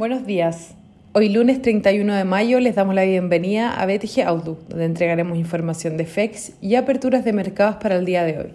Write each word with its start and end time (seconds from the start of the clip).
Buenos 0.00 0.24
días. 0.24 0.76
Hoy 1.12 1.28
lunes 1.28 1.60
31 1.60 2.14
de 2.14 2.24
mayo 2.24 2.58
les 2.58 2.74
damos 2.74 2.94
la 2.94 3.04
bienvenida 3.04 3.78
a 3.78 3.84
BTG 3.84 4.22
Outlook, 4.24 4.66
donde 4.68 4.86
entregaremos 4.86 5.36
información 5.36 5.98
de 5.98 6.06
FEX 6.06 6.52
y 6.62 6.76
aperturas 6.76 7.22
de 7.22 7.34
mercados 7.34 7.76
para 7.76 7.96
el 7.96 8.06
día 8.06 8.24
de 8.24 8.38
hoy. 8.38 8.54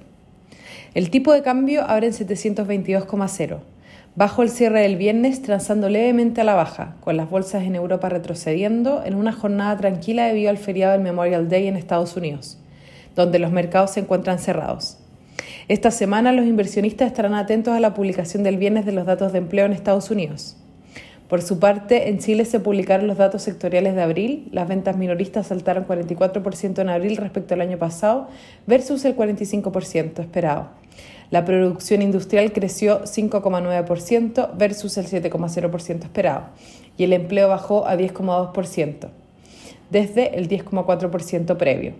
El 0.96 1.12
tipo 1.12 1.31
de 1.33 1.44
cambio 1.44 1.83
abre 1.83 2.08
en 2.08 2.13
722,0, 2.13 3.60
bajo 4.15 4.42
el 4.42 4.49
cierre 4.49 4.81
del 4.81 4.96
viernes 4.96 5.44
transando 5.44 5.87
levemente 5.87 6.42
a 6.42 6.46
la 6.46 6.55
baja, 6.55 6.96
con 7.01 7.15
las 7.15 7.29
bolsas 7.29 7.62
en 7.62 7.75
Europa 7.75 8.09
retrocediendo 8.09 9.03
en 9.05 9.13
una 9.13 9.31
jornada 9.31 9.77
tranquila 9.77 10.25
debido 10.25 10.49
al 10.49 10.57
feriado 10.57 10.93
del 10.93 11.01
Memorial 11.01 11.47
Day 11.47 11.67
en 11.67 11.75
Estados 11.75 12.17
Unidos, 12.17 12.57
donde 13.15 13.37
los 13.37 13.51
mercados 13.51 13.91
se 13.91 13.99
encuentran 13.99 14.39
cerrados. 14.39 14.97
Esta 15.67 15.91
semana 15.91 16.31
los 16.31 16.48
inversionistas 16.48 17.05
estarán 17.05 17.35
atentos 17.35 17.75
a 17.75 17.80
la 17.80 17.93
publicación 17.93 18.41
del 18.41 18.57
viernes 18.57 18.88
de 18.88 18.93
los 18.93 19.05
datos 19.05 19.31
de 19.31 19.38
empleo 19.38 19.67
en 19.67 19.73
Estados 19.73 20.09
Unidos 20.09 20.57
por 21.27 21.41
su 21.41 21.59
parte, 21.59 22.09
en 22.09 22.20
Chile 22.20 22.45
se 22.45 22.59
publicaron 22.59 23.07
los 23.07 23.17
datos 23.17 23.41
sectoriales 23.41 23.95
de 23.95 24.02
abril. 24.03 24.47
Las 24.52 24.67
ventas 24.67 24.95
minoristas 24.95 25.48
saltaron 25.48 25.85
44% 25.88 26.79
en 26.79 26.89
abril 26.89 27.17
respecto 27.17 27.55
al 27.55 27.61
año 27.61 27.79
pasado 27.79 28.27
versus 28.67 29.05
el 29.05 29.15
45% 29.15 30.20
esperado. 30.20 30.70
La 31.31 31.43
producción 31.43 32.03
industrial 32.03 32.53
creció 32.53 33.03
5,9% 33.03 34.55
versus 34.55 34.98
el 34.98 35.07
7,0% 35.07 36.03
esperado 36.03 36.43
y 36.98 37.03
el 37.03 37.13
empleo 37.13 37.49
bajó 37.49 37.87
a 37.87 37.95
10,2% 37.95 39.09
desde 39.89 40.37
el 40.37 40.48
10,4% 40.48 41.57
previo. 41.57 41.93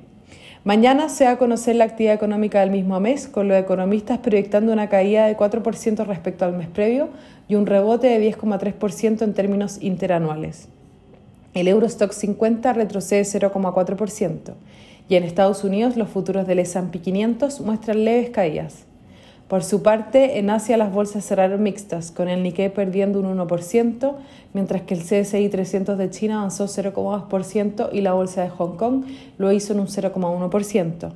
Mañana 0.66 1.10
se 1.10 1.26
va 1.26 1.30
a 1.30 1.38
conocer 1.38 1.76
la 1.76 1.84
actividad 1.84 2.16
económica 2.16 2.60
del 2.60 2.72
mismo 2.72 3.00
mes, 3.00 3.28
con 3.28 3.48
los 3.48 3.56
economistas 3.56 4.18
proyectando 4.18 4.74
una 4.74 4.90
caída 4.90 5.28
de 5.28 5.38
4% 5.38 6.08
respecto 6.08 6.44
al 6.44 6.58
mes 6.58 6.68
previo 6.68 7.10
y 7.48 7.54
un 7.54 7.68
rebote 7.68 8.08
de 8.08 8.36
10,3% 8.36 9.22
en 9.22 9.36
términos 9.36 9.78
interanuales. 9.80 10.68
El 11.54 11.68
Eurostock 11.68 12.14
50 12.14 12.74
retrocede 12.74 13.22
0,4% 13.22 14.56
y 15.08 15.14
en 15.14 15.24
Estados 15.24 15.64
Unidos 15.64 15.98
los 15.98 16.10
futuros 16.10 16.48
del 16.48 16.58
S&P 16.58 16.98
500 16.98 17.62
muestran 17.62 18.04
leves 18.04 18.32
caídas. 18.32 18.86
Por 19.48 19.64
su 19.64 19.84
parte, 19.84 20.40
en 20.40 20.50
Asia 20.50 20.76
las 20.76 20.92
bolsas 20.92 21.24
cerraron 21.24 21.62
mixtas, 21.62 22.12
con 22.12 22.30
el 22.30 22.42
Nikkei 22.42 22.70
perdiendo 22.70 23.20
un 23.20 23.38
1%, 23.38 24.14
mientras 24.54 24.82
que 24.82 24.96
el 24.96 25.02
CSI 25.02 25.50
300 25.50 26.00
de 26.00 26.10
China 26.10 26.40
avanzó 26.40 26.66
0,2% 26.66 27.90
y 27.94 28.02
la 28.02 28.14
bolsa 28.14 28.42
de 28.42 28.50
Hong 28.50 28.76
Kong 28.76 29.04
lo 29.38 29.52
hizo 29.52 29.74
en 29.74 29.82
un 29.82 29.88
0,1%. 29.88 31.12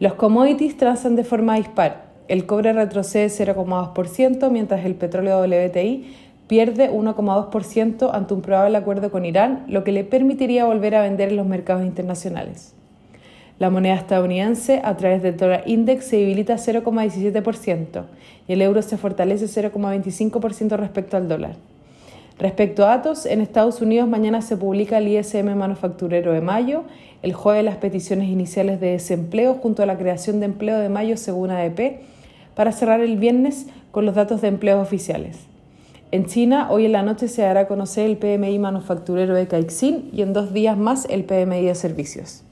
Los 0.00 0.14
commodities 0.14 0.78
transan 0.78 1.14
de 1.14 1.24
forma 1.24 1.56
dispar. 1.56 2.08
El 2.26 2.46
cobre 2.46 2.72
retrocede 2.72 3.26
0,2%, 3.26 4.50
mientras 4.50 4.86
el 4.86 4.94
petróleo 4.94 5.40
WTI 5.42 6.14
pierde 6.46 6.90
1,2% 6.90 8.10
ante 8.14 8.32
un 8.32 8.40
probable 8.40 8.78
acuerdo 8.78 9.10
con 9.10 9.26
Irán, 9.26 9.64
lo 9.68 9.84
que 9.84 9.92
le 9.92 10.04
permitiría 10.04 10.64
volver 10.64 10.94
a 10.94 11.02
vender 11.02 11.28
en 11.28 11.36
los 11.36 11.46
mercados 11.46 11.84
internacionales. 11.84 12.74
La 13.58 13.70
moneda 13.70 13.96
estadounidense 13.96 14.80
a 14.84 14.96
través 14.96 15.20
del 15.20 15.36
dólar 15.36 15.64
index 15.66 16.04
se 16.04 16.16
debilita 16.16 16.54
0,17% 16.54 18.04
y 18.46 18.52
el 18.52 18.62
euro 18.62 18.82
se 18.82 18.96
fortalece 18.96 19.46
0,25% 19.46 20.76
respecto 20.76 21.16
al 21.16 21.28
dólar. 21.28 21.56
Respecto 22.38 22.84
a 22.84 22.90
datos, 22.90 23.26
en 23.26 23.40
Estados 23.40 23.82
Unidos 23.82 24.08
mañana 24.08 24.42
se 24.42 24.56
publica 24.56 24.98
el 24.98 25.08
ISM 25.08 25.56
manufacturero 25.56 26.32
de 26.32 26.40
mayo, 26.40 26.84
el 27.22 27.32
jueves 27.32 27.64
las 27.64 27.78
peticiones 27.78 28.28
iniciales 28.28 28.80
de 28.80 28.92
desempleo 28.92 29.54
junto 29.54 29.82
a 29.82 29.86
la 29.86 29.98
creación 29.98 30.38
de 30.38 30.46
empleo 30.46 30.78
de 30.78 30.88
mayo 30.88 31.16
según 31.16 31.50
ADP, 31.50 31.98
para 32.54 32.70
cerrar 32.70 33.00
el 33.00 33.16
viernes 33.16 33.66
con 33.90 34.06
los 34.06 34.14
datos 34.14 34.40
de 34.40 34.48
empleo 34.48 34.80
oficiales. 34.80 35.36
En 36.12 36.26
China, 36.26 36.70
hoy 36.70 36.86
en 36.86 36.92
la 36.92 37.02
noche 37.02 37.26
se 37.26 37.42
dará 37.42 37.62
a 37.62 37.66
conocer 37.66 38.06
el 38.06 38.18
PMI 38.18 38.60
manufacturero 38.60 39.34
de 39.34 39.48
Caixin 39.48 40.08
y 40.12 40.22
en 40.22 40.32
dos 40.32 40.52
días 40.52 40.78
más 40.78 41.06
el 41.10 41.24
PMI 41.24 41.64
de 41.64 41.74
servicios. 41.74 42.44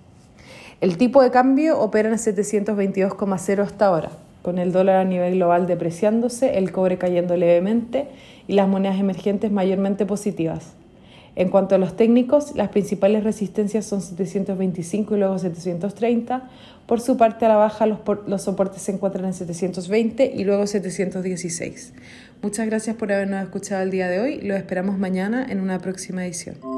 El 0.81 0.99
tipo 0.99 1.23
de 1.23 1.31
cambio 1.31 1.81
opera 1.81 2.11
en 2.11 2.17
722,0 2.17 3.61
hasta 3.61 3.87
ahora, 3.87 4.11
con 4.43 4.59
el 4.59 4.73
dólar 4.73 4.97
a 4.97 5.05
nivel 5.05 5.37
global 5.37 5.67
depreciándose, 5.67 6.59
el 6.59 6.71
cobre 6.71 6.99
cayendo 6.99 7.35
levemente 7.35 8.09
y 8.47 8.53
las 8.53 8.69
monedas 8.69 9.01
emergentes 9.01 9.51
mayormente 9.51 10.05
positivas. 10.05 10.75
En 11.35 11.49
cuanto 11.49 11.75
a 11.75 11.79
los 11.79 11.97
técnicos, 11.97 12.55
las 12.57 12.69
principales 12.69 13.25
resistencias 13.25 13.87
son 13.87 14.03
725 14.03 15.17
y 15.17 15.19
luego 15.19 15.39
730. 15.39 16.51
Por 16.87 17.01
su 17.01 17.17
parte, 17.17 17.47
a 17.47 17.49
la 17.49 17.57
baja, 17.57 17.87
los, 17.87 17.99
los, 18.27 18.43
soportes 18.43 18.83
se 18.83 18.93
encuentran 18.93 19.27
en 19.27 19.35
720 19.35 20.33
y 20.35 20.45
luego 20.45 20.67
716. 20.67 21.95
Muchas 22.43 22.67
gracias 22.67 22.97
por 22.97 23.13
habernos 23.13 23.43
escuchado 23.43 23.83
el 23.83 23.91
día 23.91 24.09
de 24.09 24.21
hoy. 24.21 24.41
Los 24.41 24.59
esperamos 24.59 24.99
mañana 24.99 25.47
en 25.49 25.61
una 25.61 25.79
próxima 25.79 26.25
edición. 26.25 26.76